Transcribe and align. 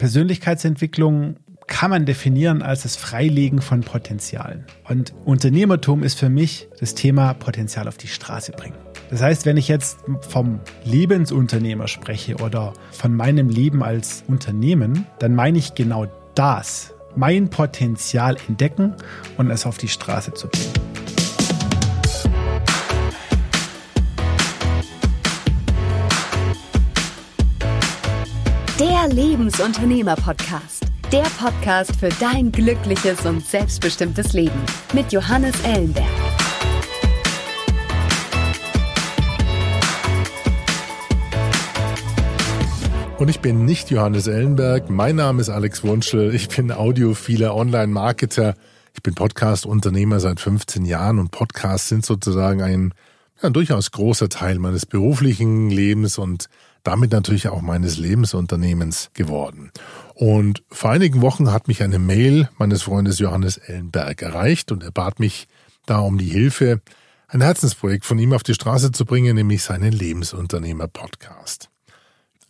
Persönlichkeitsentwicklung 0.00 1.36
kann 1.66 1.90
man 1.90 2.06
definieren 2.06 2.62
als 2.62 2.84
das 2.84 2.96
Freilegen 2.96 3.60
von 3.60 3.82
Potenzialen. 3.82 4.64
Und 4.88 5.12
Unternehmertum 5.26 6.02
ist 6.02 6.18
für 6.18 6.30
mich 6.30 6.68
das 6.80 6.94
Thema 6.94 7.34
Potenzial 7.34 7.86
auf 7.86 7.98
die 7.98 8.08
Straße 8.08 8.52
bringen. 8.52 8.76
Das 9.10 9.20
heißt, 9.20 9.44
wenn 9.44 9.58
ich 9.58 9.68
jetzt 9.68 9.98
vom 10.26 10.60
Lebensunternehmer 10.84 11.86
spreche 11.86 12.36
oder 12.36 12.72
von 12.92 13.14
meinem 13.14 13.50
Leben 13.50 13.82
als 13.82 14.24
Unternehmen, 14.26 15.04
dann 15.18 15.34
meine 15.34 15.58
ich 15.58 15.74
genau 15.74 16.06
das, 16.34 16.94
mein 17.14 17.50
Potenzial 17.50 18.38
entdecken 18.48 18.94
und 19.36 19.50
es 19.50 19.66
auf 19.66 19.76
die 19.76 19.88
Straße 19.88 20.32
zu 20.32 20.48
bringen. 20.48 20.89
Der 28.80 29.08
Lebensunternehmer-Podcast. 29.08 30.86
Der 31.12 31.26
Podcast 31.38 31.94
für 31.96 32.08
dein 32.18 32.50
glückliches 32.50 33.26
und 33.26 33.44
selbstbestimmtes 33.44 34.32
Leben 34.32 34.58
mit 34.94 35.12
Johannes 35.12 35.52
Ellenberg. 35.64 36.06
Und 43.18 43.28
ich 43.28 43.40
bin 43.40 43.66
nicht 43.66 43.90
Johannes 43.90 44.26
Ellenberg. 44.26 44.88
Mein 44.88 45.16
Name 45.16 45.42
ist 45.42 45.50
Alex 45.50 45.84
Wunschel. 45.84 46.34
Ich 46.34 46.48
bin 46.48 46.72
audiophiler 46.72 47.54
Online-Marketer. 47.54 48.54
Ich 48.94 49.02
bin 49.02 49.14
Podcast-Unternehmer 49.14 50.20
seit 50.20 50.40
15 50.40 50.86
Jahren 50.86 51.18
und 51.18 51.32
Podcasts 51.32 51.90
sind 51.90 52.06
sozusagen 52.06 52.62
ein, 52.62 52.94
ja, 53.42 53.48
ein 53.48 53.52
durchaus 53.52 53.90
großer 53.90 54.30
Teil 54.30 54.58
meines 54.58 54.86
beruflichen 54.86 55.68
Lebens 55.68 56.16
und 56.16 56.48
damit 56.82 57.12
natürlich 57.12 57.48
auch 57.48 57.60
meines 57.60 57.98
Lebensunternehmens 57.98 59.10
geworden. 59.14 59.70
Und 60.14 60.62
vor 60.70 60.90
einigen 60.90 61.20
Wochen 61.22 61.52
hat 61.52 61.68
mich 61.68 61.82
eine 61.82 61.98
Mail 61.98 62.48
meines 62.58 62.82
Freundes 62.82 63.18
Johannes 63.18 63.56
Ellenberg 63.56 64.22
erreicht 64.22 64.72
und 64.72 64.82
er 64.82 64.90
bat 64.92 65.20
mich 65.20 65.48
da 65.86 65.98
um 66.00 66.18
die 66.18 66.28
Hilfe, 66.28 66.80
ein 67.28 67.40
Herzensprojekt 67.40 68.04
von 68.04 68.18
ihm 68.18 68.32
auf 68.32 68.42
die 68.42 68.54
Straße 68.54 68.92
zu 68.92 69.04
bringen, 69.04 69.36
nämlich 69.36 69.62
seinen 69.62 69.92
Lebensunternehmer-Podcast. 69.92 71.70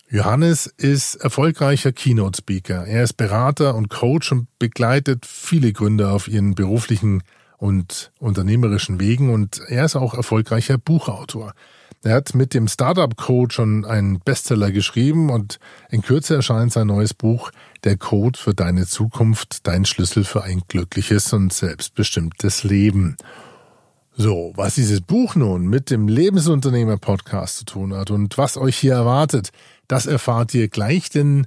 Johannes 0.09 0.65
ist 0.65 1.15
erfolgreicher 1.15 1.93
Keynote-Speaker. 1.93 2.85
Er 2.85 3.03
ist 3.03 3.13
Berater 3.13 3.75
und 3.75 3.89
Coach 3.89 4.31
und 4.33 4.47
begleitet 4.59 5.25
viele 5.25 5.71
Gründer 5.71 6.11
auf 6.11 6.27
ihren 6.27 6.53
beruflichen 6.53 7.23
und 7.57 8.11
unternehmerischen 8.19 8.99
Wegen 8.99 9.31
und 9.31 9.61
er 9.67 9.85
ist 9.85 9.95
auch 9.95 10.13
erfolgreicher 10.13 10.77
Buchautor. 10.77 11.53
Er 12.03 12.15
hat 12.15 12.33
mit 12.33 12.55
dem 12.55 12.67
Startup 12.67 13.15
Code 13.15 13.53
schon 13.53 13.85
einen 13.85 14.19
Bestseller 14.19 14.71
geschrieben 14.71 15.29
und 15.29 15.59
in 15.91 16.01
Kürze 16.01 16.33
erscheint 16.33 16.73
sein 16.73 16.87
neues 16.87 17.13
Buch 17.13 17.51
Der 17.83 17.95
Code 17.95 18.39
für 18.39 18.55
deine 18.55 18.87
Zukunft, 18.87 19.67
dein 19.67 19.85
Schlüssel 19.85 20.23
für 20.23 20.43
ein 20.43 20.63
glückliches 20.67 21.31
und 21.31 21.53
selbstbestimmtes 21.53 22.63
Leben. 22.63 23.17
So, 24.13 24.51
was 24.55 24.75
dieses 24.75 25.01
Buch 25.01 25.35
nun 25.35 25.67
mit 25.67 25.91
dem 25.91 26.07
Lebensunternehmer 26.07 26.97
Podcast 26.97 27.59
zu 27.59 27.65
tun 27.65 27.93
hat 27.93 28.09
und 28.09 28.35
was 28.35 28.57
euch 28.57 28.77
hier 28.77 28.93
erwartet, 28.93 29.51
das 29.87 30.07
erfahrt 30.07 30.55
ihr 30.55 30.69
gleich, 30.69 31.11
denn 31.11 31.45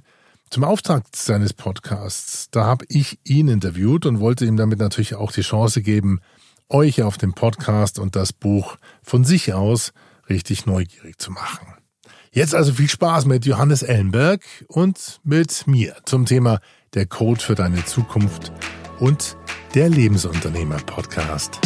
zum 0.49 0.63
Auftakt 0.63 1.17
seines 1.17 1.51
Podcasts, 1.51 2.49
da 2.51 2.63
habe 2.63 2.85
ich 2.87 3.19
ihn 3.25 3.49
interviewt 3.49 4.05
und 4.05 4.21
wollte 4.21 4.45
ihm 4.45 4.55
damit 4.55 4.79
natürlich 4.79 5.15
auch 5.15 5.33
die 5.33 5.41
Chance 5.41 5.81
geben, 5.81 6.21
euch 6.69 7.03
auf 7.03 7.17
dem 7.17 7.33
Podcast 7.33 7.99
und 7.99 8.15
das 8.15 8.31
Buch 8.31 8.77
von 9.03 9.25
sich 9.25 9.53
aus 9.53 9.91
richtig 10.29 10.65
neugierig 10.65 11.19
zu 11.19 11.31
machen. 11.31 11.67
Jetzt 12.31 12.53
also 12.53 12.73
viel 12.73 12.89
Spaß 12.89 13.25
mit 13.25 13.45
Johannes 13.45 13.81
Ellenberg 13.81 14.41
und 14.67 15.19
mit 15.23 15.67
mir 15.67 15.95
zum 16.05 16.25
Thema 16.25 16.59
der 16.93 17.05
Code 17.05 17.41
für 17.41 17.55
deine 17.55 17.83
Zukunft 17.85 18.51
und 18.99 19.37
der 19.73 19.89
Lebensunternehmer 19.89 20.77
Podcast. 20.77 21.59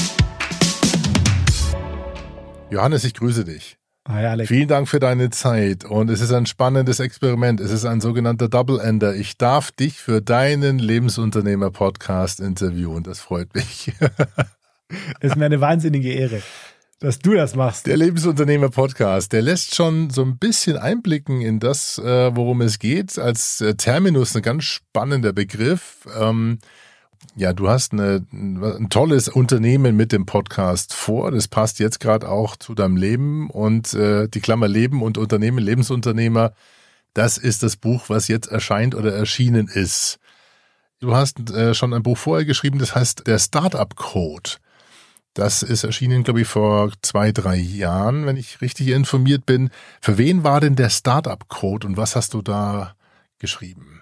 Johannes, 2.70 3.04
ich 3.04 3.16
grüße 3.16 3.46
dich. 3.46 3.78
Hi 4.08 4.26
Alex. 4.26 4.48
Vielen 4.48 4.68
Dank 4.68 4.88
für 4.88 5.00
deine 5.00 5.30
Zeit 5.30 5.86
und 5.86 6.10
es 6.10 6.22
ist 6.22 6.32
ein 6.32 6.46
spannendes 6.46 7.00
Experiment. 7.00 7.60
Es 7.60 7.72
ist 7.72 7.86
ein 7.86 8.02
sogenannter 8.02 8.48
Double 8.48 8.80
Ender. 8.80 9.16
Ich 9.16 9.38
darf 9.38 9.72
dich 9.72 10.00
für 10.00 10.22
deinen 10.22 10.80
Lebensunternehmer 10.80 11.70
Podcast 11.72 12.40
interviewen. 12.40 13.04
Das 13.04 13.20
freut 13.20 13.54
mich. 13.56 13.94
Es 15.20 15.30
ist 15.30 15.36
mir 15.36 15.46
eine 15.46 15.62
wahnsinnige 15.62 16.12
Ehre 16.12 16.42
dass 17.00 17.20
du 17.20 17.34
das 17.34 17.56
machst. 17.56 17.88
Der 17.88 17.98
Lebensunternehmer 17.98 18.70
Podcast, 18.70 19.32
der 19.32 19.42
lässt 19.42 19.76
schon 19.76 20.10
so 20.10 20.22
ein 20.22 20.38
bisschen 20.38 20.78
einblicken 20.78 21.42
in 21.42 21.60
das, 21.60 21.98
äh, 21.98 22.36
worum 22.36 22.62
es 22.62 22.78
geht. 22.78 23.18
Als 23.18 23.62
äh, 23.62 23.76
Terminus 23.76 24.36
ein 24.36 24.42
ganz 24.42 24.66
spannender 24.66 25.32
Begriff. 25.32 26.08
Ähm, 26.20 26.60
ja, 27.36 27.54
du 27.54 27.70
hast 27.70 27.94
eine, 27.94 28.26
ein 28.32 28.90
tolles 28.90 29.30
Unternehmen 29.30 29.96
mit 29.96 30.12
dem 30.12 30.26
Podcast 30.26 30.94
vor. 30.94 31.32
Das 31.32 31.48
passt 31.48 31.80
jetzt 31.80 32.02
gerade 32.02 32.28
auch 32.28 32.58
zu 32.58 32.76
deinem 32.76 32.98
Leben 32.98 33.50
und 33.50 33.94
äh, 33.94 34.28
die 34.28 34.42
Klammer 34.42 34.68
Leben 34.68 35.02
und 35.02 35.18
Unternehmen, 35.18 35.60
Lebensunternehmer. 35.60 36.54
Das 37.14 37.38
ist 37.38 37.64
das 37.64 37.78
Buch, 37.78 38.06
was 38.08 38.28
jetzt 38.28 38.48
erscheint 38.48 38.94
oder 38.94 39.14
erschienen 39.14 39.68
ist. 39.68 40.20
Du 41.00 41.16
hast 41.16 41.50
äh, 41.52 41.74
schon 41.74 41.94
ein 41.94 42.04
Buch 42.04 42.18
vorher 42.18 42.46
geschrieben, 42.46 42.78
das 42.78 42.94
heißt 42.94 43.26
der 43.26 43.40
Startup 43.40 43.96
Code. 43.96 44.52
Das 45.40 45.64
ist 45.64 45.86
erschienen, 45.86 46.24
glaube 46.24 46.42
ich, 46.42 46.48
vor 46.50 46.92
zwei, 47.02 47.32
drei 47.32 47.56
Jahren, 47.56 48.26
wenn 48.26 48.36
ich 48.36 48.60
richtig 48.60 48.90
informiert 48.90 49.46
bin. 49.46 49.70
Für 50.02 50.18
wen 50.18 50.44
war 50.44 50.60
denn 50.60 50.76
der 50.76 50.90
Startup-Code 50.90 51.88
und 51.88 51.96
was 51.96 52.18
hast 52.18 52.34
du 52.34 52.42
da 52.42 52.94
geschrieben? 53.38 54.02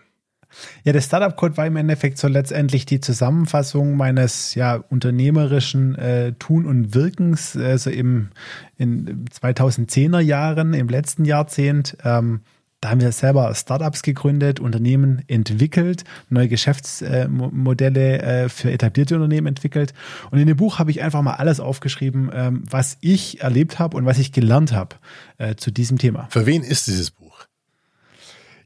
Ja, 0.84 0.94
der 0.94 1.02
Startup-Code 1.02 1.56
war 1.56 1.68
im 1.68 1.76
Endeffekt 1.76 2.18
so 2.18 2.28
letztendlich 2.28 2.88
die 2.88 3.02
Zusammenfassung 3.02 3.96
meines 3.98 4.56
ja, 4.56 4.78
unternehmerischen 4.90 5.94
äh, 5.94 6.34
Tun 6.34 6.66
und 6.66 6.96
Wirkens, 6.96 7.56
also 7.56 7.92
im, 7.92 8.30
in 8.78 9.26
2010er 9.26 10.22
Jahren, 10.22 10.74
im 10.74 10.88
letzten 10.88 11.24
Jahrzehnt. 11.24 11.98
Ähm, 12.04 12.42
da 12.82 12.90
haben 12.90 13.02
wir 13.02 13.12
selber 13.12 13.54
Startups 13.56 14.04
gegründet, 14.04 14.60
Unternehmen 14.60 15.24
entwickelt, 15.28 16.04
neue 16.30 16.48
Geschäftsmodelle 16.48 18.22
äh, 18.22 18.50
für 18.50 18.72
etablierte 18.72 19.16
Unternehmen 19.16 19.48
entwickelt. 19.48 19.94
Und 20.30 20.40
in 20.40 20.48
dem 20.48 20.58
Buch 20.58 20.78
habe 20.78 20.92
ich 20.92 21.02
einfach 21.02 21.22
mal 21.24 21.34
alles 21.34 21.60
aufgeschrieben, 21.60 22.30
ähm, 22.34 22.64
was 22.70 22.98
ich 23.02 23.42
erlebt 23.42 23.80
habe 23.80 23.98
und 23.98 24.06
was 24.06 24.20
ich 24.20 24.32
gelernt 24.32 24.74
habe 24.74 24.96
äh, 25.40 25.56
zu 25.56 25.72
diesem 25.72 25.98
Thema. 25.98 26.28
Für 26.30 26.46
wen 26.46 26.62
ist 26.64 26.88
dieses 26.88 27.10
Buch? 27.10 27.46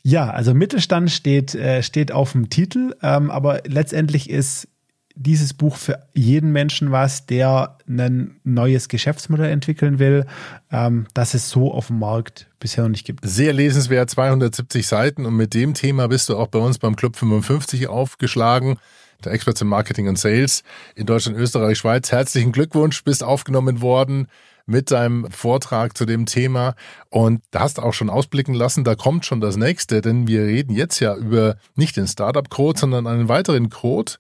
Ja, 0.04 0.30
also 0.30 0.54
Mittelstand 0.54 1.12
steht, 1.12 1.56
äh, 1.56 1.84
steht 1.84 2.12
auf 2.12 2.32
dem 2.34 2.50
Titel, 2.50 2.96
ähm, 3.02 3.30
aber 3.30 3.62
letztendlich 3.66 4.30
ist 4.30 4.68
dieses 5.22 5.54
Buch 5.54 5.76
für 5.76 6.00
jeden 6.14 6.52
Menschen 6.52 6.92
was, 6.92 7.26
der 7.26 7.78
ein 7.88 8.40
neues 8.44 8.88
Geschäftsmodell 8.88 9.52
entwickeln 9.52 10.00
will, 10.00 10.26
ähm, 10.72 11.08
das 11.14 11.34
es 11.34 11.50
so 11.50 11.74
auf 11.74 11.88
dem 11.88 12.00
Markt 12.00 12.48
bisher 12.60 12.84
noch 12.84 12.92
nicht 12.92 13.06
gibt. 13.06 13.26
Sehr 13.26 13.54
lesenswert, 13.54 14.10
270 14.10 14.88
Seiten 14.88 15.26
und 15.26 15.36
mit 15.36 15.54
dem 15.54 15.74
Thema 15.74 16.08
bist 16.08 16.30
du 16.30 16.38
auch 16.38 16.48
bei 16.48 16.60
uns 16.60 16.80
beim 16.80 16.96
Club 16.96 17.16
55 17.16 17.88
aufgeschlagen. 17.88 18.78
Der 19.24 19.34
Expert 19.34 19.62
im 19.62 19.68
Marketing 19.68 20.08
und 20.08 20.18
Sales 20.18 20.64
in 20.96 21.06
Deutschland, 21.06 21.38
Österreich, 21.38 21.78
Schweiz. 21.78 22.12
Herzlichen 22.12 22.52
Glückwunsch, 22.52 23.04
bist 23.04 23.24
aufgenommen 23.24 23.82
worden 23.82 24.28
mit 24.66 24.92
deinem 24.92 25.30
Vortrag 25.30 25.98
zu 25.98 26.06
dem 26.06 26.26
Thema 26.26 26.76
und 27.10 27.42
da 27.52 27.62
hast 27.62 27.80
auch 27.80 27.94
schon 27.94 28.10
ausblicken 28.10 28.54
lassen, 28.54 28.84
da 28.84 28.96
kommt 28.96 29.26
schon 29.26 29.42
das 29.42 29.58
nächste, 29.58 30.02
denn 30.02 30.28
wir 30.28 30.44
reden 30.44 30.74
jetzt 30.74 31.00
ja 31.00 31.16
über 31.16 31.58
nicht 31.76 31.98
den 31.98 32.08
Startup 32.08 32.50
Code, 32.50 32.80
sondern 32.80 33.08
einen 33.08 33.28
weiteren 33.28 33.70
Code, 33.70 34.14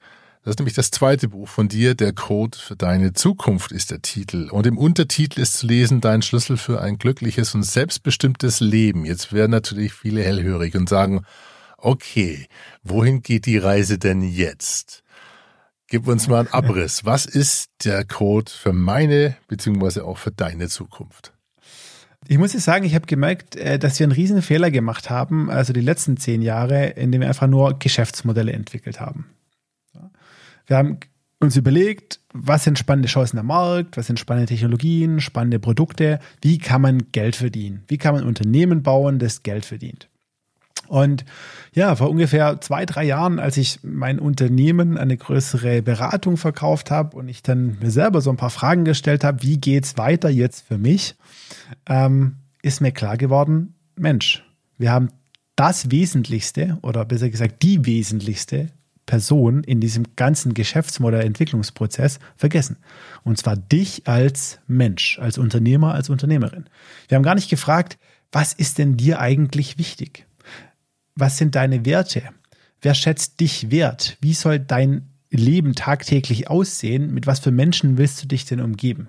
das 0.44 0.54
ist 0.54 0.60
nämlich 0.60 0.74
das 0.74 0.90
zweite 0.90 1.28
Buch 1.28 1.48
von 1.48 1.68
dir, 1.68 1.94
Der 1.94 2.14
Code 2.14 2.58
für 2.58 2.76
deine 2.76 3.14
Zukunft 3.14 3.72
ist 3.72 3.92
der 3.92 4.02
Titel. 4.02 4.50
Und 4.50 4.66
im 4.66 4.78
Untertitel 4.78 5.40
ist 5.40 5.54
zu 5.54 5.68
lesen, 5.68 6.02
dein 6.02 6.24
Schlüssel 6.24 6.58
für 6.58 6.82
ein 6.82 6.98
glückliches 6.98 7.54
und 7.54 7.64
selbstbestimmtes 7.64 8.60
Leben. 8.60 9.06
Jetzt 9.06 9.34
werden 9.34 9.52
natürlich 9.52 9.94
viele 9.94 10.24
hellhörig 10.24 10.76
und 10.76 10.90
sagen, 10.90 11.26
okay, 11.78 12.48
wohin 12.84 13.22
geht 13.22 13.46
die 13.46 13.60
Reise 13.60 14.00
denn 14.00 14.24
jetzt? 14.24 15.04
Gib 15.88 16.08
uns 16.08 16.28
mal 16.28 16.40
einen 16.40 16.48
Abriss. 16.54 17.06
Was 17.06 17.28
ist 17.28 17.70
der 17.84 18.04
Code 18.04 18.52
für 18.52 18.74
meine 18.74 19.38
beziehungsweise 19.48 20.06
auch 20.06 20.18
für 20.18 20.32
deine 20.32 20.70
Zukunft? 20.70 21.34
Ich 22.28 22.40
muss 22.40 22.54
jetzt 22.54 22.66
sagen, 22.66 22.86
ich 22.86 22.96
habe 22.96 23.06
gemerkt, 23.06 23.58
äh, 23.58 23.78
dass 23.78 24.00
wir 24.00 24.06
einen 24.06 24.14
riesen 24.14 24.42
Fehler 24.42 24.72
gemacht 24.72 25.12
haben, 25.12 25.52
also 25.52 25.72
die 25.72 25.82
letzten 25.82 26.18
zehn 26.18 26.42
Jahre, 26.42 26.88
indem 26.88 27.22
wir 27.22 27.28
einfach 27.28 27.48
nur 27.48 27.78
Geschäftsmodelle 27.78 28.54
entwickelt 28.54 29.00
haben. 29.00 29.26
Wir 30.72 30.78
haben 30.78 31.00
uns 31.42 31.58
überlegt, 31.58 32.22
was 32.34 32.64
sind 32.64 32.80
spannende 32.80 33.10
Chancen 33.10 33.38
am 33.38 33.48
Markt, 33.48 33.98
was 33.98 34.08
sind 34.08 34.22
spannende 34.22 34.48
Technologien, 34.48 35.20
spannende 35.20 35.60
Produkte, 35.60 36.20
wie 36.42 36.60
kann 36.60 36.82
man 36.82 37.12
Geld 37.12 37.36
verdienen, 37.36 37.84
wie 37.90 37.98
kann 37.98 38.16
man 38.16 38.24
Unternehmen 38.24 38.82
bauen, 38.82 39.20
das 39.20 39.44
Geld 39.44 39.66
verdient. 39.66 40.08
Und 40.88 41.26
ja, 41.74 41.94
vor 41.98 42.10
ungefähr 42.10 42.62
zwei, 42.62 42.86
drei 42.86 43.04
Jahren, 43.04 43.38
als 43.38 43.58
ich 43.58 43.80
mein 43.84 44.18
Unternehmen 44.18 44.98
eine 44.98 45.18
größere 45.18 45.82
Beratung 45.82 46.38
verkauft 46.38 46.90
habe 46.90 47.18
und 47.18 47.28
ich 47.28 47.44
dann 47.44 47.78
mir 47.82 47.92
selber 47.92 48.22
so 48.22 48.30
ein 48.30 48.38
paar 48.38 48.50
Fragen 48.50 48.86
gestellt 48.86 49.26
habe, 49.26 49.44
wie 49.44 49.58
geht's 49.58 49.98
weiter 49.98 50.30
jetzt 50.30 50.66
für 50.66 50.78
mich, 50.78 51.16
ähm, 51.86 52.38
ist 52.62 52.80
mir 52.80 52.94
klar 52.94 53.18
geworden, 53.18 53.74
Mensch, 53.98 54.46
wir 54.78 54.94
haben 54.94 55.10
das 55.58 55.92
Wesentlichste 55.92 56.78
oder 56.82 57.04
besser 57.04 57.30
gesagt 57.30 57.62
die 57.62 57.86
wesentlichste 57.86 58.70
Person 59.06 59.64
in 59.64 59.82
diesem 59.82 60.16
ganzen 60.16 60.54
Geschäftsmodellentwicklungsprozess 60.54 62.20
vergessen. 62.36 62.78
Und 63.24 63.38
zwar 63.38 63.58
dich 63.58 64.08
als 64.08 64.60
Mensch, 64.68 65.20
als 65.20 65.38
Unternehmer, 65.38 65.94
als 65.94 66.10
Unternehmerin. 66.10 66.66
Wir 67.08 67.16
haben 67.16 67.24
gar 67.24 67.36
nicht 67.36 67.50
gefragt, 67.50 67.98
was 68.32 68.54
ist 68.54 68.78
denn 68.78 68.98
dir 68.98 69.20
eigentlich 69.20 69.78
wichtig? 69.78 70.26
Was 71.16 71.38
sind 71.38 71.56
deine 71.56 71.86
Werte? 71.86 72.24
Wer 72.82 72.94
schätzt 72.94 73.40
dich 73.40 73.70
wert? 73.70 74.18
Wie 74.22 74.34
soll 74.34 74.60
dein 74.60 75.10
Leben 75.30 75.76
tagtäglich 75.76 76.50
aussehen? 76.50 77.14
Mit 77.14 77.28
was 77.28 77.40
für 77.40 77.52
Menschen 77.52 77.98
willst 77.98 78.24
du 78.24 78.28
dich 78.28 78.46
denn 78.46 78.62
umgeben? 78.62 79.08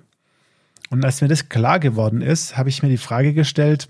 Und 0.91 1.05
als 1.05 1.21
mir 1.21 1.29
das 1.29 1.49
klar 1.49 1.81
geworden 1.81 2.21
ist, 2.21 2.56
habe 2.56 2.69
ich 2.69 2.83
mir 2.83 2.89
die 2.89 2.99
Frage 2.99 3.33
gestellt, 3.33 3.89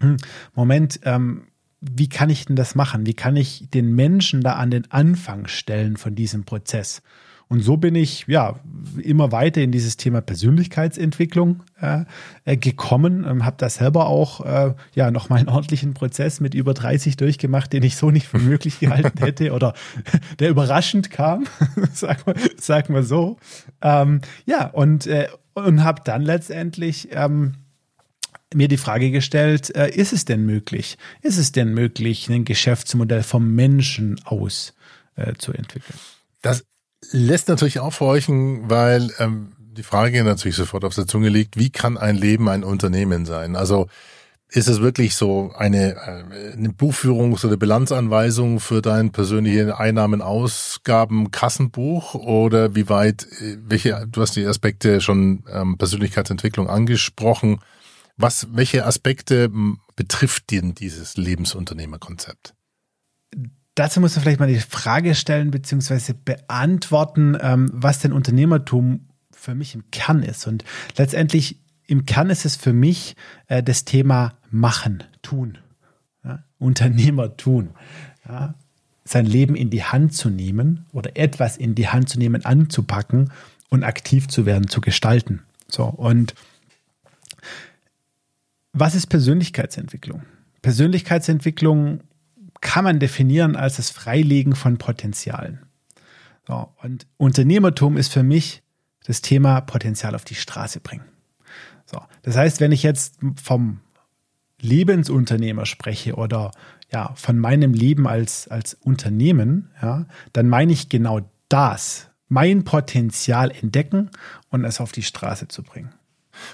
hm, 0.00 0.16
Moment, 0.54 1.00
ähm, 1.04 1.46
wie 1.92 2.08
kann 2.08 2.30
ich 2.30 2.46
denn 2.46 2.56
das 2.56 2.74
machen? 2.74 3.06
Wie 3.06 3.14
kann 3.14 3.36
ich 3.36 3.68
den 3.72 3.94
Menschen 3.94 4.40
da 4.40 4.54
an 4.54 4.70
den 4.70 4.90
Anfang 4.90 5.46
stellen 5.46 5.96
von 5.96 6.14
diesem 6.14 6.44
Prozess? 6.44 7.02
Und 7.48 7.60
so 7.60 7.76
bin 7.76 7.94
ich 7.94 8.24
ja 8.26 8.58
immer 9.02 9.30
weiter 9.30 9.60
in 9.60 9.70
dieses 9.70 9.96
Thema 9.98 10.22
Persönlichkeitsentwicklung 10.22 11.62
äh, 11.80 12.04
äh 12.46 12.56
gekommen, 12.56 13.26
ähm, 13.28 13.44
habe 13.44 13.56
da 13.58 13.68
selber 13.68 14.06
auch 14.06 14.40
äh, 14.44 14.74
ja 14.94 15.10
noch 15.10 15.28
mal 15.28 15.36
einen 15.36 15.48
ordentlichen 15.48 15.92
Prozess 15.92 16.40
mit 16.40 16.54
über 16.54 16.72
30 16.72 17.16
durchgemacht, 17.16 17.72
den 17.72 17.82
ich 17.82 17.96
so 17.96 18.10
nicht 18.10 18.26
für 18.26 18.38
möglich 18.38 18.80
gehalten 18.80 19.18
hätte 19.18 19.52
oder 19.52 19.74
der 20.38 20.50
überraschend 20.50 21.10
kam, 21.10 21.44
sag 21.92 22.26
mal, 22.26 22.34
sag 22.56 22.88
mal 22.88 23.02
so. 23.02 23.36
Ähm, 23.82 24.22
ja 24.46 24.66
und 24.68 25.06
äh, 25.06 25.28
und 25.52 25.84
habe 25.84 26.00
dann 26.04 26.22
letztendlich 26.22 27.10
ähm, 27.12 27.54
mir 28.54 28.68
die 28.68 28.76
Frage 28.76 29.10
gestellt, 29.10 29.74
äh, 29.74 29.90
ist 29.90 30.12
es 30.12 30.24
denn 30.24 30.44
möglich? 30.44 30.98
Ist 31.22 31.38
es 31.38 31.52
denn 31.52 31.74
möglich, 31.74 32.28
ein 32.28 32.44
Geschäftsmodell 32.44 33.22
vom 33.22 33.54
Menschen 33.54 34.20
aus 34.24 34.74
äh, 35.16 35.34
zu 35.34 35.52
entwickeln? 35.52 35.98
Das 36.42 36.64
lässt 37.12 37.48
natürlich 37.48 37.78
aufhorchen, 37.80 38.68
weil 38.70 39.10
ähm, 39.18 39.52
die 39.58 39.82
Frage 39.82 40.22
natürlich 40.24 40.56
sofort 40.56 40.84
auf 40.84 40.94
der 40.94 41.06
Zunge 41.06 41.28
liegt, 41.28 41.58
wie 41.58 41.70
kann 41.70 41.98
ein 41.98 42.16
Leben 42.16 42.48
ein 42.48 42.64
Unternehmen 42.64 43.26
sein? 43.26 43.56
Also 43.56 43.88
ist 44.54 44.68
es 44.68 44.80
wirklich 44.80 45.16
so 45.16 45.52
eine, 45.56 45.94
äh, 45.94 46.52
eine 46.52 46.68
Buchführungs- 46.68 47.44
oder 47.44 47.56
Bilanzanweisung 47.56 48.60
für 48.60 48.82
dein 48.82 49.10
persönliche 49.10 49.78
Einnahmen, 49.78 50.22
Ausgaben, 50.22 51.30
Kassenbuch 51.30 52.14
oder 52.14 52.74
wie 52.74 52.88
weit, 52.88 53.26
äh, 53.40 53.56
welche, 53.66 54.06
du 54.08 54.20
hast 54.20 54.36
die 54.36 54.46
Aspekte 54.46 55.00
schon 55.00 55.42
ähm, 55.52 55.76
Persönlichkeitsentwicklung 55.76 56.68
angesprochen. 56.68 57.58
Was, 58.16 58.48
welche 58.52 58.86
Aspekte 58.86 59.50
betrifft 59.96 60.50
denn 60.50 60.74
dieses 60.74 61.16
Lebensunternehmerkonzept? 61.16 62.54
Dazu 63.74 64.00
muss 64.00 64.14
man 64.14 64.22
vielleicht 64.22 64.40
mal 64.40 64.46
die 64.46 64.60
Frage 64.60 65.14
stellen 65.16 65.50
bzw. 65.50 66.14
beantworten, 66.24 67.36
ähm, 67.40 67.70
was 67.72 67.98
denn 67.98 68.12
Unternehmertum 68.12 69.08
für 69.32 69.54
mich 69.54 69.74
im 69.74 69.90
Kern 69.90 70.22
ist. 70.22 70.46
Und 70.46 70.64
letztendlich 70.96 71.58
im 71.86 72.06
Kern 72.06 72.30
ist 72.30 72.44
es 72.44 72.56
für 72.56 72.72
mich 72.72 73.16
äh, 73.48 73.62
das 73.62 73.84
Thema 73.84 74.34
Machen, 74.50 75.02
Tun, 75.22 75.58
ja? 76.24 76.44
Unternehmer 76.58 77.36
tun. 77.36 77.70
Ja? 78.28 78.54
Sein 79.04 79.26
Leben 79.26 79.56
in 79.56 79.70
die 79.70 79.82
Hand 79.82 80.14
zu 80.14 80.30
nehmen 80.30 80.86
oder 80.92 81.16
etwas 81.16 81.56
in 81.56 81.74
die 81.74 81.88
Hand 81.88 82.08
zu 82.08 82.18
nehmen, 82.18 82.44
anzupacken 82.44 83.32
und 83.68 83.82
aktiv 83.82 84.28
zu 84.28 84.46
werden, 84.46 84.68
zu 84.68 84.80
gestalten. 84.80 85.42
So, 85.68 85.84
und 85.84 86.34
was 88.74 88.94
ist 88.94 89.06
Persönlichkeitsentwicklung? 89.06 90.22
Persönlichkeitsentwicklung 90.60 92.00
kann 92.60 92.84
man 92.84 92.98
definieren 92.98 93.56
als 93.56 93.76
das 93.76 93.90
Freilegen 93.90 94.54
von 94.54 94.78
Potenzialen. 94.78 95.60
So, 96.46 96.68
und 96.82 97.06
Unternehmertum 97.16 97.96
ist 97.96 98.12
für 98.12 98.22
mich 98.22 98.62
das 99.04 99.22
Thema 99.22 99.60
Potenzial 99.60 100.14
auf 100.14 100.24
die 100.24 100.34
Straße 100.34 100.80
bringen. 100.80 101.04
So, 101.86 102.00
das 102.22 102.36
heißt, 102.36 102.60
wenn 102.60 102.72
ich 102.72 102.82
jetzt 102.82 103.18
vom 103.42 103.80
Lebensunternehmer 104.60 105.66
spreche 105.66 106.14
oder 106.14 106.50
ja, 106.90 107.12
von 107.14 107.38
meinem 107.38 107.74
Leben 107.74 108.06
als, 108.06 108.48
als 108.48 108.74
Unternehmen, 108.74 109.70
ja, 109.80 110.06
dann 110.32 110.48
meine 110.48 110.72
ich 110.72 110.88
genau 110.88 111.20
das, 111.48 112.08
mein 112.28 112.64
Potenzial 112.64 113.50
entdecken 113.50 114.10
und 114.48 114.64
es 114.64 114.80
auf 114.80 114.92
die 114.92 115.02
Straße 115.02 115.48
zu 115.48 115.62
bringen. 115.62 115.92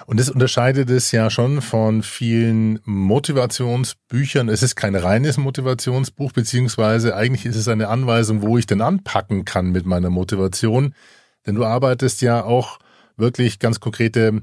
Und 0.06 0.20
das 0.20 0.30
unterscheidet 0.30 0.90
es 0.90 1.12
ja 1.12 1.30
schon 1.30 1.62
von 1.62 2.02
vielen 2.02 2.80
Motivationsbüchern. 2.84 4.48
Es 4.48 4.62
ist 4.62 4.76
kein 4.76 4.94
reines 4.94 5.36
Motivationsbuch, 5.36 6.32
beziehungsweise 6.32 7.16
eigentlich 7.16 7.46
ist 7.46 7.56
es 7.56 7.68
eine 7.68 7.88
Anweisung, 7.88 8.42
wo 8.42 8.58
ich 8.58 8.66
denn 8.66 8.80
anpacken 8.80 9.44
kann 9.44 9.70
mit 9.70 9.86
meiner 9.86 10.10
Motivation. 10.10 10.94
Denn 11.46 11.54
du 11.54 11.64
arbeitest 11.64 12.22
ja 12.22 12.44
auch 12.44 12.78
wirklich 13.16 13.58
ganz 13.58 13.80
konkrete 13.80 14.42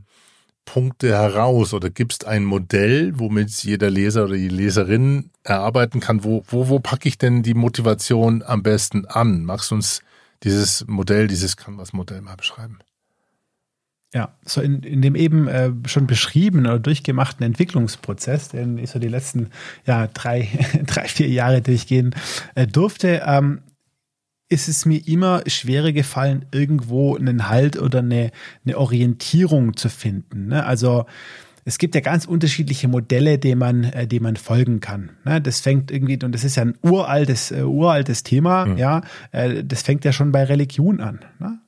Punkte 0.67 1.09
heraus 1.09 1.73
oder 1.73 1.89
gibst 1.89 2.25
ein 2.27 2.43
Modell, 2.43 3.13
womit 3.17 3.49
jeder 3.63 3.89
Leser 3.89 4.25
oder 4.25 4.35
die 4.35 4.49
Leserin 4.49 5.31
erarbeiten 5.43 6.01
kann, 6.01 6.23
wo, 6.23 6.43
wo, 6.47 6.67
wo 6.67 6.79
packe 6.79 7.07
ich 7.07 7.17
denn 7.17 7.41
die 7.41 7.53
Motivation 7.53 8.43
am 8.43 8.63
besten 8.63 9.05
an? 9.05 9.45
Magst 9.45 9.71
du 9.71 9.75
uns 9.75 10.01
dieses 10.43 10.85
Modell, 10.87 11.27
dieses 11.27 11.57
Canvas-Modell 11.57 12.21
mal 12.21 12.35
beschreiben? 12.35 12.79
Ja, 14.13 14.33
so 14.45 14.61
in, 14.61 14.83
in 14.83 15.01
dem 15.01 15.15
eben 15.15 15.47
äh, 15.47 15.71
schon 15.85 16.07
beschriebenen 16.07 16.67
oder 16.67 16.79
durchgemachten 16.79 17.45
Entwicklungsprozess, 17.45 18.49
den 18.49 18.77
ich 18.77 18.89
so 18.89 18.99
die 18.99 19.09
letzten 19.09 19.49
ja, 19.85 20.07
drei, 20.07 20.47
drei 20.85 21.07
vier 21.07 21.27
Jahre 21.27 21.61
durchgehen 21.61 22.15
äh, 22.55 22.67
durfte, 22.67 23.23
ähm, 23.25 23.61
ist 24.49 24.69
es 24.69 24.85
mir 24.85 25.05
immer 25.07 25.43
schwerer 25.47 25.91
gefallen, 25.91 26.45
irgendwo 26.53 27.17
einen 27.17 27.49
Halt 27.49 27.77
oder 27.77 27.99
eine, 27.99 28.31
eine 28.65 28.77
Orientierung 28.77 29.75
zu 29.75 29.89
finden. 29.89 30.47
Ne? 30.47 30.65
Also 30.65 31.05
es 31.65 31.77
gibt 31.79 31.95
ja 31.95 32.01
ganz 32.01 32.23
unterschiedliche 32.23 32.87
Modelle, 32.87 33.37
denen 33.39 33.59
man, 33.59 33.83
äh, 33.83 34.07
denen 34.07 34.23
man 34.23 34.37
folgen 34.37 34.79
kann. 34.79 35.17
Ne? 35.25 35.41
Das 35.41 35.59
fängt 35.59 35.91
irgendwie, 35.91 36.17
und 36.23 36.31
das 36.31 36.45
ist 36.45 36.55
ja 36.55 36.63
ein 36.63 36.77
uraltes, 36.81 37.51
äh, 37.51 37.63
uraltes 37.63 38.23
Thema, 38.23 38.67
mhm. 38.67 38.77
ja, 38.77 39.01
äh, 39.33 39.65
das 39.65 39.81
fängt 39.81 40.05
ja 40.05 40.13
schon 40.13 40.31
bei 40.31 40.45
Religion 40.45 41.01
an. 41.01 41.19
Ne? 41.39 41.59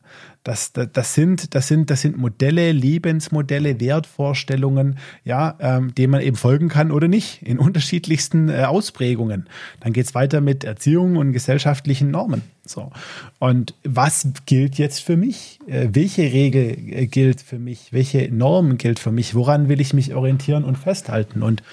Das, 0.43 0.71
das, 0.71 0.87
das, 0.93 1.13
sind, 1.13 1.53
das, 1.53 1.67
sind, 1.67 1.89
das 1.89 2.01
sind 2.01 2.17
Modelle, 2.17 2.71
Lebensmodelle, 2.71 3.79
Wertvorstellungen, 3.79 4.97
ja, 5.23 5.55
ähm, 5.59 5.93
denen 5.95 6.11
man 6.11 6.21
eben 6.21 6.37
folgen 6.37 6.69
kann 6.69 6.91
oder 6.91 7.07
nicht, 7.07 7.41
in 7.41 7.59
unterschiedlichsten 7.59 8.49
äh, 8.49 8.63
Ausprägungen. 8.63 9.47
Dann 9.81 9.93
geht's 9.93 10.15
weiter 10.15 10.41
mit 10.41 10.63
Erziehung 10.63 11.17
und 11.17 11.33
gesellschaftlichen 11.33 12.09
Normen. 12.09 12.41
So. 12.65 12.91
Und 13.39 13.73
was 13.83 14.27
gilt 14.45 14.77
jetzt 14.77 15.01
für 15.01 15.17
mich? 15.17 15.59
Äh, 15.67 15.89
welche 15.91 16.23
Regel 16.23 16.77
äh, 16.93 17.07
gilt 17.07 17.41
für 17.41 17.59
mich? 17.59 17.91
Welche 17.91 18.29
Norm 18.33 18.77
gilt 18.77 18.99
für 18.99 19.11
mich? 19.11 19.35
Woran 19.35 19.67
will 19.67 19.81
ich 19.81 19.93
mich 19.93 20.13
orientieren 20.13 20.63
und 20.63 20.77
festhalten? 20.77 21.43
Und 21.43 21.63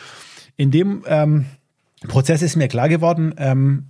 in 0.57 0.71
dem 0.71 1.05
ähm, 1.07 1.47
Prozess 2.09 2.43
ist 2.43 2.57
mir 2.57 2.69
klar 2.69 2.89
geworden, 2.89 3.35
ähm, 3.37 3.87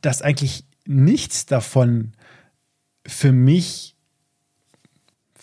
dass 0.00 0.22
eigentlich 0.22 0.64
nichts 0.86 1.46
davon 1.46 2.12
für 3.06 3.32
mich, 3.32 3.96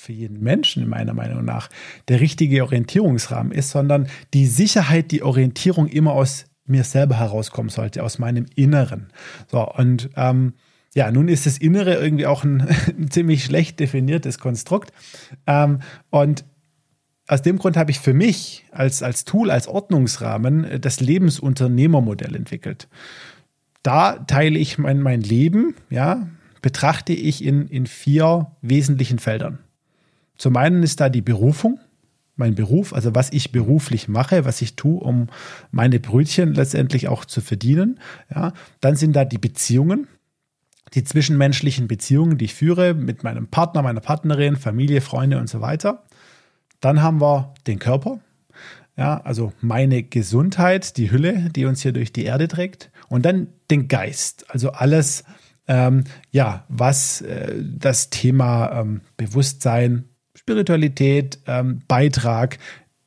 für 0.07 0.13
jeden 0.13 0.39
Menschen 0.41 0.87
meiner 0.87 1.13
Meinung 1.13 1.43
nach, 1.43 1.69
der 2.07 2.21
richtige 2.21 2.63
Orientierungsrahmen 2.63 3.51
ist, 3.51 3.71
sondern 3.71 4.07
die 4.33 4.45
Sicherheit, 4.45 5.11
die 5.11 5.21
Orientierung 5.21 5.87
immer 5.87 6.13
aus 6.13 6.45
mir 6.65 6.85
selber 6.85 7.19
herauskommen 7.19 7.67
sollte, 7.67 8.01
aus 8.03 8.17
meinem 8.17 8.45
Inneren. 8.55 9.09
So, 9.51 9.69
und 9.69 10.09
ähm, 10.15 10.53
ja, 10.95 11.11
nun 11.11 11.27
ist 11.27 11.45
das 11.45 11.57
Innere 11.57 11.95
irgendwie 11.95 12.25
auch 12.25 12.45
ein, 12.45 12.61
ein 12.97 13.11
ziemlich 13.11 13.43
schlecht 13.43 13.81
definiertes 13.81 14.39
Konstrukt. 14.39 14.93
Ähm, 15.45 15.79
und 16.09 16.45
aus 17.27 17.41
dem 17.41 17.57
Grund 17.57 17.75
habe 17.75 17.91
ich 17.91 17.99
für 17.99 18.13
mich 18.13 18.63
als, 18.71 19.03
als 19.03 19.25
Tool, 19.25 19.51
als 19.51 19.67
Ordnungsrahmen 19.67 20.79
das 20.79 21.01
Lebensunternehmermodell 21.01 22.33
entwickelt. 22.33 22.87
Da 23.83 24.19
teile 24.19 24.57
ich 24.57 24.77
mein, 24.77 25.01
mein 25.01 25.19
Leben, 25.19 25.75
ja, 25.89 26.29
betrachte 26.61 27.11
ich 27.11 27.43
in, 27.43 27.67
in 27.67 27.87
vier 27.87 28.53
wesentlichen 28.61 29.19
Feldern. 29.19 29.59
Zum 30.37 30.55
einen 30.57 30.83
ist 30.83 30.99
da 30.99 31.09
die 31.09 31.21
Berufung, 31.21 31.79
mein 32.35 32.55
Beruf, 32.55 32.93
also 32.93 33.15
was 33.15 33.31
ich 33.31 33.51
beruflich 33.51 34.07
mache, 34.07 34.45
was 34.45 34.61
ich 34.61 34.75
tue, 34.75 34.99
um 34.99 35.27
meine 35.71 35.99
Brötchen 35.99 36.53
letztendlich 36.53 37.07
auch 37.07 37.25
zu 37.25 37.41
verdienen. 37.41 37.99
Ja, 38.33 38.53
dann 38.79 38.95
sind 38.95 39.15
da 39.15 39.25
die 39.25 39.39
Beziehungen, 39.39 40.07
die 40.93 41.03
zwischenmenschlichen 41.03 41.87
Beziehungen, 41.87 42.37
die 42.37 42.45
ich 42.45 42.53
führe 42.53 42.93
mit 42.93 43.23
meinem 43.23 43.47
Partner, 43.47 43.81
meiner 43.81 43.99
Partnerin, 43.99 44.55
Familie, 44.55 45.01
Freunde 45.01 45.39
und 45.39 45.49
so 45.49 45.61
weiter. 45.61 46.03
Dann 46.79 47.01
haben 47.01 47.19
wir 47.19 47.55
den 47.65 47.79
Körper, 47.79 48.19
ja, 48.95 49.19
also 49.21 49.53
meine 49.61 50.03
Gesundheit, 50.03 50.97
die 50.97 51.11
Hülle, 51.11 51.49
die 51.55 51.65
uns 51.65 51.81
hier 51.81 51.91
durch 51.91 52.13
die 52.13 52.25
Erde 52.25 52.47
trägt. 52.47 52.91
Und 53.09 53.25
dann 53.25 53.47
den 53.69 53.87
Geist, 53.87 54.45
also 54.49 54.71
alles, 54.71 55.23
ähm, 55.67 56.03
ja, 56.31 56.65
was 56.67 57.21
äh, 57.21 57.55
das 57.61 58.09
Thema 58.09 58.81
ähm, 58.81 59.01
Bewusstsein, 59.17 60.05
Spiritualität, 60.47 61.39
ähm, 61.45 61.81
Beitrag 61.89 62.57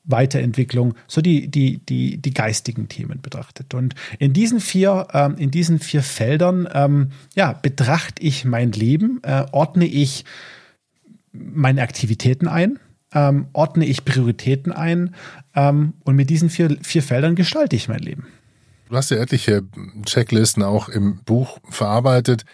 Weiterentwicklung, 0.05 0.95
so 1.07 1.23
die, 1.23 1.49
die, 1.49 1.79
die, 1.79 2.19
die 2.19 2.35
geistigen 2.35 2.89
Themen 2.89 3.21
betrachtet. 3.23 3.73
Und 3.73 3.95
in 4.19 4.35
diesen 4.35 4.61
vier, 4.61 5.09
ähm, 5.15 5.37
in 5.37 5.51
diesen 5.51 5.79
vier 5.79 6.03
Feldern, 6.03 6.69
ähm, 6.73 7.13
ja, 7.35 7.53
betrachte 7.53 8.23
ich 8.23 8.45
mein 8.45 8.73
Leben, 8.73 9.21
äh, 9.23 9.47
ordne 9.53 9.87
ich 9.87 10.25
meine 11.33 11.83
Aktivitäten 11.83 12.47
ein, 12.47 12.79
ähm, 13.15 13.47
ordne 13.55 13.87
ich 13.87 14.05
Prioritäten 14.05 14.73
ein 14.73 15.15
ähm, 15.55 15.95
und 16.05 16.17
mit 16.17 16.29
diesen 16.29 16.51
vier, 16.51 16.77
vier 16.83 17.03
Feldern 17.03 17.37
gestalte 17.37 17.77
ich 17.77 17.89
mein 17.89 18.01
Leben. 18.01 18.27
Du 18.89 18.97
hast 18.97 19.11
ja 19.11 19.17
etliche 19.17 19.63
Checklisten 20.05 20.63
auch 20.63 20.89
im 20.89 21.23
Buch 21.25 21.59
verarbeitet. 21.71 22.45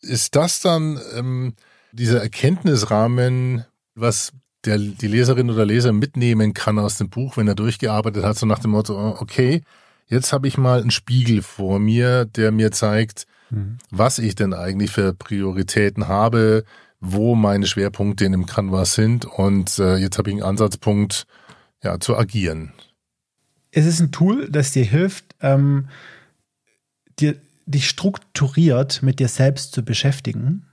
Ist 0.00 0.34
das 0.36 0.60
dann 0.60 0.98
ähm, 1.16 1.54
dieser 1.92 2.20
Erkenntnisrahmen, 2.20 3.64
was 3.94 4.32
der, 4.64 4.78
die 4.78 5.06
Leserin 5.06 5.50
oder 5.50 5.66
Leser 5.66 5.92
mitnehmen 5.92 6.54
kann 6.54 6.78
aus 6.78 6.98
dem 6.98 7.10
Buch, 7.10 7.36
wenn 7.36 7.48
er 7.48 7.54
durchgearbeitet 7.54 8.24
hat, 8.24 8.36
so 8.36 8.46
nach 8.46 8.58
dem 8.58 8.72
Motto, 8.72 8.94
oh, 8.94 9.16
okay, 9.20 9.62
jetzt 10.06 10.32
habe 10.32 10.48
ich 10.48 10.58
mal 10.58 10.80
einen 10.80 10.90
Spiegel 10.90 11.42
vor 11.42 11.78
mir, 11.78 12.24
der 12.24 12.50
mir 12.50 12.70
zeigt, 12.70 13.26
mhm. 13.50 13.78
was 13.90 14.18
ich 14.18 14.34
denn 14.34 14.54
eigentlich 14.54 14.90
für 14.90 15.12
Prioritäten 15.12 16.08
habe, 16.08 16.64
wo 17.00 17.34
meine 17.34 17.66
Schwerpunkte 17.66 18.24
in 18.24 18.32
dem 18.32 18.46
Canvas 18.46 18.94
sind 18.94 19.26
und 19.26 19.78
äh, 19.78 19.96
jetzt 19.96 20.18
habe 20.18 20.30
ich 20.30 20.36
einen 20.36 20.44
Ansatzpunkt, 20.44 21.26
ja, 21.82 22.00
zu 22.00 22.16
agieren. 22.16 22.72
Es 23.70 23.84
ist 23.84 24.00
ein 24.00 24.12
Tool, 24.12 24.48
das 24.48 24.70
dir 24.70 24.84
hilft, 24.84 25.34
ähm, 25.42 25.88
dir, 27.18 27.36
dich 27.66 27.88
strukturiert 27.88 29.02
mit 29.02 29.18
dir 29.18 29.28
selbst 29.28 29.72
zu 29.72 29.84
beschäftigen 29.84 30.66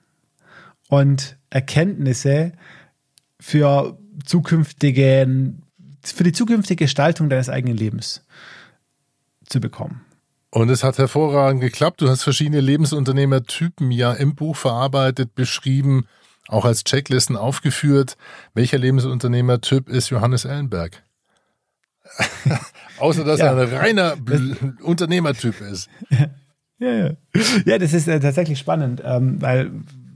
und 0.88 1.38
Erkenntnisse 1.50 2.54
für 3.42 3.98
zukünftige, 4.24 5.54
für 6.04 6.24
die 6.24 6.32
zukünftige 6.32 6.86
Gestaltung 6.86 7.28
deines 7.30 7.50
eigenen 7.50 7.76
Lebens 7.76 8.24
zu 9.48 9.60
bekommen. 9.60 10.02
Und 10.52 10.70
es 10.70 10.84
hat 10.84 10.98
hervorragend 10.98 11.62
geklappt. 11.62 12.02
Du 12.02 12.10
hast 12.10 12.24
verschiedene 12.24 12.62
Lebensunternehmertypen 12.62 13.90
ja 13.92 14.14
im 14.14 14.36
Buch 14.36 14.56
verarbeitet, 14.56 15.34
beschrieben, 15.34 16.06
auch 16.48 16.66
als 16.66 16.84
Checklisten 16.84 17.36
aufgeführt. 17.36 18.16
Welcher 18.54 18.78
Lebensunternehmertyp 18.78 19.90
ist 19.90 20.10
Johannes 20.10 20.46
Ellenberg? 20.46 21.04
Außer 23.00 23.24
dass 23.24 23.40
ja. 23.40 23.48
er 23.48 23.58
ein 23.58 23.74
reiner 23.74 24.16
Unternehmertyp 24.84 25.62
ist. 25.62 25.90
Ja, 26.78 26.92
ja. 26.92 27.12
ja, 27.66 27.78
das 27.78 27.94
ist 27.94 28.08
äh, 28.08 28.20
tatsächlich 28.20 28.60
spannend, 28.60 29.02
ähm, 29.06 29.42
weil 29.42 29.72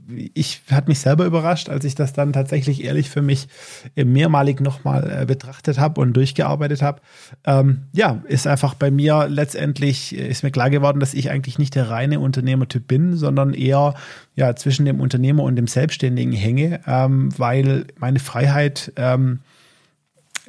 ich 0.08 0.62
hat 0.70 0.88
mich 0.88 1.00
selber 1.00 1.24
überrascht, 1.24 1.68
als 1.68 1.84
ich 1.84 1.94
das 1.94 2.12
dann 2.12 2.32
tatsächlich 2.32 2.84
ehrlich 2.84 3.10
für 3.10 3.22
mich 3.22 3.48
mehrmalig 3.94 4.60
nochmal 4.60 5.22
äh, 5.22 5.26
betrachtet 5.26 5.78
habe 5.78 6.00
und 6.00 6.12
durchgearbeitet 6.12 6.82
habe. 6.82 7.00
Ähm, 7.44 7.82
ja, 7.92 8.22
ist 8.28 8.46
einfach 8.46 8.74
bei 8.74 8.90
mir 8.90 9.26
letztendlich, 9.28 10.14
ist 10.14 10.42
mir 10.42 10.50
klar 10.50 10.70
geworden, 10.70 11.00
dass 11.00 11.14
ich 11.14 11.30
eigentlich 11.30 11.58
nicht 11.58 11.74
der 11.74 11.90
reine 11.90 12.20
Unternehmertyp 12.20 12.86
bin, 12.86 13.16
sondern 13.16 13.54
eher 13.54 13.94
ja, 14.34 14.54
zwischen 14.54 14.84
dem 14.84 15.00
Unternehmer 15.00 15.42
und 15.42 15.56
dem 15.56 15.66
Selbstständigen 15.66 16.32
hänge, 16.32 16.80
ähm, 16.86 17.30
weil 17.38 17.86
meine 17.98 18.18
Freiheit 18.18 18.92
ähm, 18.96 19.40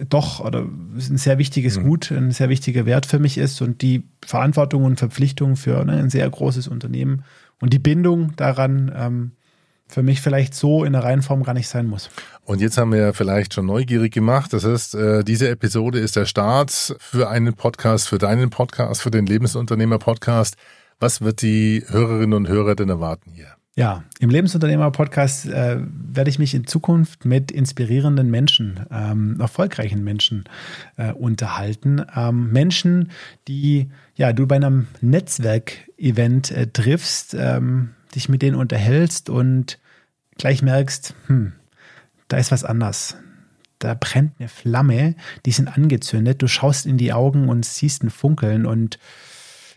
doch 0.10 0.40
oder 0.40 0.60
ein 0.60 1.18
sehr 1.18 1.38
wichtiges 1.38 1.80
mhm. 1.80 1.84
Gut, 1.84 2.12
ein 2.12 2.32
sehr 2.32 2.50
wichtiger 2.50 2.86
Wert 2.86 3.06
für 3.06 3.20
mich 3.20 3.38
ist 3.38 3.62
und 3.62 3.82
die 3.82 4.04
Verantwortung 4.26 4.84
und 4.84 5.00
Verpflichtung 5.00 5.56
für 5.56 5.84
ne, 5.86 5.94
ein 5.94 6.10
sehr 6.10 6.30
großes 6.30 6.68
Unternehmen 6.68 7.24
und 7.60 7.74
die 7.74 7.80
Bindung 7.80 8.36
daran 8.36 8.92
ähm, 8.96 9.32
für 9.88 10.03
mich 10.03 10.22
vielleicht 10.22 10.53
so 10.53 10.84
in 10.84 10.94
der 10.94 11.03
Reihenform 11.03 11.44
gar 11.44 11.53
nicht 11.53 11.67
sein 11.67 11.88
muss. 11.88 12.10
Und 12.44 12.62
jetzt 12.62 12.77
haben 12.77 12.91
wir 12.91 13.00
ja 13.00 13.13
vielleicht 13.13 13.53
schon 13.53 13.65
neugierig 13.65 14.13
gemacht. 14.13 14.53
Das 14.53 14.65
heißt, 14.65 14.96
äh, 14.96 15.24
diese 15.24 15.50
Episode 15.50 16.00
ist 16.00 16.15
der 16.15 16.25
Start 16.25 16.96
für 17.00 17.29
einen 17.29 17.53
Podcast, 17.53 18.08
für 18.08 18.17
deinen 18.17 18.50
Podcast, 18.50 19.01
für 19.01 19.12
den 19.12 19.25
Lebensunternehmer-Podcast. 19.25 20.56
Was 21.00 21.22
wird 21.22 21.41
die 21.41 21.84
Hörerinnen 21.88 22.34
und 22.34 22.48
Hörer 22.48 22.75
denn 22.75 22.89
erwarten 22.89 23.32
hier? 23.32 23.58
Ja, 23.77 24.03
im 24.20 24.32
Lebensunternehmer-Podcast 24.32 25.46
äh, 25.46 25.77
werde 25.79 26.32
ich 26.32 26.39
mich 26.39 26.56
in 26.56 26.65
Zukunft 26.65 27.25
mit 27.25 27.51
inspirierenden 27.51 28.32
Menschen, 28.32 28.79
ähm, 28.89 29.38
erfolgreichen 29.39 30.03
Menschen 30.03 30.46
äh, 30.96 31.12
unterhalten. 31.12 32.03
Ähm, 32.15 32.51
Menschen, 32.51 33.12
die 33.48 33.91
ja 34.15 34.34
du 34.34 34.48
bei 34.48 34.56
einem 34.56 34.88
Netzwerkevent 35.01 36.50
äh, 36.50 36.65
triffst, 36.65 37.36
ähm, 37.38 37.89
dich 38.16 38.30
mit 38.30 38.42
denen 38.42 38.56
unterhältst 38.56 39.30
und 39.30 39.80
gleich 40.38 40.62
merkst, 40.62 41.14
hm, 41.28 41.54
da 42.28 42.38
ist 42.38 42.52
was 42.52 42.64
anders. 42.64 43.18
Da 43.80 43.94
brennt 43.94 44.34
eine 44.40 44.50
Flamme, 44.50 45.16
die 45.46 45.52
sind 45.52 45.68
angezündet. 45.68 46.42
Du 46.42 46.48
schaust 46.48 46.86
in 46.86 46.98
die 46.98 47.14
Augen 47.14 47.48
und 47.50 47.66
siehst 47.66 48.04
ein 48.04 48.10
Funkeln 48.10 48.66
und 48.66 48.98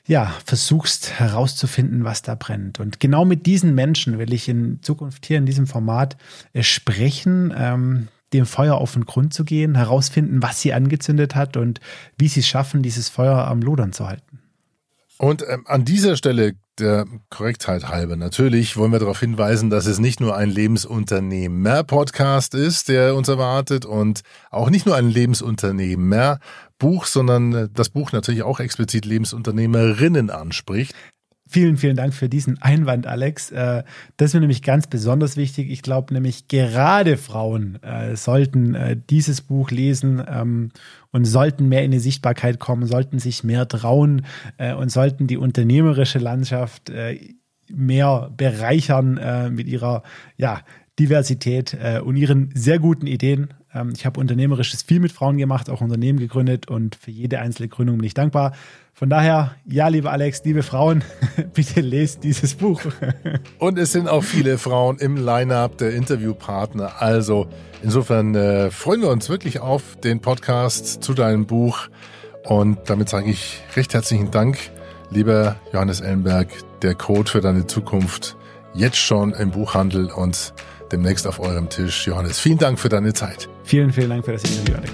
ja, 0.07 0.35
versuchst 0.45 1.21
herauszufinden, 1.21 2.05
was 2.05 2.23
da 2.23 2.35
brennt. 2.35 2.81
Und 2.81 2.99
genau 2.99 3.25
mit 3.25 3.47
diesen 3.47 3.75
Menschen 3.75 4.19
will 4.19 4.33
ich 4.33 4.49
in 4.49 4.83
Zukunft 4.83 5.27
hier 5.27 5.39
in 5.39 5.47
diesem 5.47 5.67
Format 5.67 6.17
äh, 6.53 6.63
sprechen, 6.63 7.55
ähm, 7.57 8.09
dem 8.33 8.47
Feuer 8.47 8.77
auf 8.77 8.95
den 8.95 9.05
Grund 9.05 9.35
zu 9.35 9.45
gehen, 9.45 9.77
herausfinden, 9.77 10.43
was 10.43 10.61
sie 10.61 10.73
angezündet 10.73 11.35
hat 11.35 11.57
und 11.57 11.81
wie 12.17 12.29
sie 12.29 12.41
es 12.41 12.49
schaffen, 12.49 12.83
dieses 12.83 13.09
Feuer 13.09 13.47
am 13.47 13.61
Lodern 13.61 13.93
zu 13.93 14.09
halten. 14.09 14.40
Und 15.21 15.45
ähm, 15.47 15.65
an 15.67 15.85
dieser 15.85 16.17
Stelle 16.17 16.55
der 16.79 17.05
Korrektheit 17.29 17.89
halber, 17.89 18.17
natürlich 18.17 18.79
wollen 18.79 18.93
wir 18.93 19.01
darauf 19.01 19.21
hinweisen, 19.21 19.69
dass 19.69 19.85
es 19.85 19.99
nicht 19.99 20.19
nur 20.19 20.35
ein 20.35 20.49
Lebensunternehmer-Podcast 20.49 22.55
ist, 22.55 22.89
der 22.89 23.15
uns 23.15 23.29
erwartet 23.29 23.85
und 23.85 24.23
auch 24.51 24.71
nicht 24.71 24.87
nur 24.87 24.97
ein 24.97 25.11
Lebensunternehmer-Buch, 25.11 27.05
sondern 27.05 27.53
äh, 27.53 27.69
das 27.71 27.91
Buch 27.91 28.13
natürlich 28.13 28.45
auch 28.45 28.61
explizit 28.61 29.05
Lebensunternehmerinnen 29.05 30.31
anspricht. 30.31 30.95
Vielen, 31.53 31.79
vielen 31.79 31.97
Dank 31.97 32.15
für 32.15 32.29
diesen 32.29 32.63
Einwand, 32.63 33.09
Alex. 33.09 33.51
Äh, 33.51 33.83
das 34.17 34.29
ist 34.29 34.35
mir 34.35 34.41
nämlich 34.41 34.63
ganz 34.63 34.87
besonders 34.87 35.37
wichtig. 35.37 35.69
Ich 35.69 35.83
glaube 35.83 36.15
nämlich, 36.15 36.47
gerade 36.47 37.17
Frauen 37.17 37.83
äh, 37.83 38.15
sollten 38.15 38.77
äh, 38.77 38.97
dieses 39.11 39.41
Buch 39.41 39.73
lesen 39.73 40.23
ähm, 40.31 40.71
und 41.11 41.25
sollten 41.25 41.69
mehr 41.69 41.83
in 41.83 41.91
die 41.91 41.99
Sichtbarkeit 41.99 42.61
kommen, 42.61 42.87
sollten 42.87 43.19
sich 43.19 43.43
mehr 43.43 43.67
trauen 43.67 44.25
und 44.79 44.93
sollten 44.93 45.27
die 45.27 45.39
unternehmerische 45.39 46.21
Landschaft 46.21 46.93
mehr 47.69 48.31
bereichern 48.37 49.53
mit 49.53 49.67
ihrer 49.67 50.05
ja, 50.37 50.61
Diversität 51.01 51.77
und 52.05 52.15
ihren 52.15 52.53
sehr 52.55 52.79
guten 52.79 53.09
Ideen. 53.09 53.49
Ähm, 53.75 53.93
ich 53.95 54.07
habe 54.07 54.21
unternehmerisches 54.21 54.83
viel 54.83 55.01
mit 55.01 55.13
Frauen 55.13 55.39
gemacht, 55.39 55.71
auch 55.71 55.81
Unternehmen 55.81 56.19
gegründet 56.19 56.69
und 56.69 56.97
für 56.97 57.11
jede 57.11 57.39
einzelne 57.41 57.69
Gründung 57.69 57.99
bin 57.99 58.07
ich 58.07 58.15
dankbar. 58.15 58.53
Von 58.93 59.09
daher, 59.09 59.55
ja, 59.65 59.89
liebe 59.89 60.11
Alex, 60.11 60.43
liebe 60.45 60.63
Frauen, 60.63 61.03
bitte 61.55 61.81
lest 61.81 62.23
dieses 62.23 62.55
Buch. 62.55 62.83
Und 63.59 63.79
es 63.79 63.93
sind 63.93 64.09
auch 64.09 64.23
viele 64.23 64.59
Frauen 64.59 64.99
im 64.99 65.17
Line-up 65.17 65.79
der 65.79 65.95
Interviewpartner. 65.95 67.01
Also 67.01 67.47
insofern 67.83 68.35
äh, 68.35 68.71
freuen 68.71 69.01
wir 69.01 69.09
uns 69.09 69.31
wirklich 69.31 69.61
auf 69.61 69.97
den 70.05 70.21
Podcast 70.21 71.03
zu 71.03 71.15
deinem 71.15 71.47
Buch. 71.47 71.89
Und 72.45 72.79
damit 72.91 73.09
sage 73.09 73.31
ich 73.31 73.63
recht 73.75 73.95
herzlichen 73.95 74.31
Dank, 74.31 74.59
lieber 75.11 75.57
Johannes 75.73 76.03
Ellenberg, 76.03 76.49
der 76.83 76.95
Code 76.95 77.31
für 77.31 77.41
deine 77.41 77.67
Zukunft 77.67 78.37
jetzt 78.75 78.99
schon 78.99 79.33
im 79.33 79.51
Buchhandel 79.51 80.11
und 80.11 80.53
demnächst 80.93 81.27
auf 81.27 81.41
eurem 81.41 81.71
Tisch. 81.71 82.07
Johannes, 82.07 82.39
vielen 82.39 82.59
Dank 82.59 82.79
für 82.79 82.89
deine 82.89 83.15
Zeit. 83.15 83.49
Vielen, 83.71 83.93
vielen 83.93 84.11
Dank 84.11 84.25
für 84.25 84.33
das 84.33 84.43
Interview, 84.43 84.79
Alex. 84.79 84.93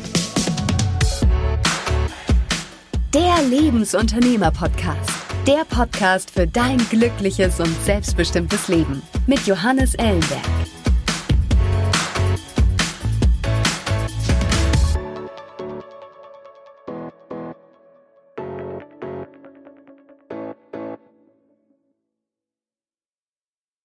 Der 3.14 3.42
Lebensunternehmer-Podcast. 3.48 5.10
Der 5.46 5.64
Podcast 5.64 6.30
für 6.30 6.46
dein 6.46 6.76
glückliches 6.90 7.58
und 7.58 7.74
selbstbestimmtes 7.84 8.68
Leben 8.68 9.00
mit 9.26 9.46
Johannes 9.46 9.94
Ellenberg. 9.94 10.65